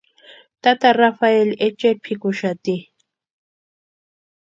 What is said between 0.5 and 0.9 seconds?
Tata